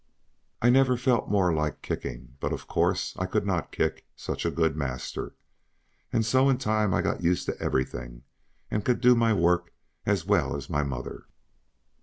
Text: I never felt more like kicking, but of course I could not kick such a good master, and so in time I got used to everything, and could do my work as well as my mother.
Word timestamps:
I 0.63 0.71
never 0.71 0.97
felt 0.97 1.29
more 1.29 1.53
like 1.53 1.83
kicking, 1.83 2.35
but 2.39 2.51
of 2.51 2.65
course 2.65 3.15
I 3.19 3.27
could 3.27 3.45
not 3.45 3.71
kick 3.71 4.03
such 4.15 4.47
a 4.47 4.49
good 4.49 4.75
master, 4.75 5.35
and 6.11 6.25
so 6.25 6.49
in 6.49 6.57
time 6.57 6.91
I 6.91 7.03
got 7.03 7.21
used 7.21 7.45
to 7.45 7.61
everything, 7.61 8.23
and 8.71 8.83
could 8.83 8.99
do 8.99 9.13
my 9.13 9.31
work 9.31 9.73
as 10.07 10.25
well 10.25 10.55
as 10.55 10.71
my 10.71 10.81
mother. 10.81 11.27